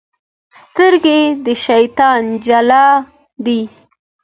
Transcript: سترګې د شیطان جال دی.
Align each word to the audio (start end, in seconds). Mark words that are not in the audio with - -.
سترګې 0.59 1.19
د 1.45 1.47
شیطان 1.65 2.23
جال 2.45 2.71
دی. 3.45 3.61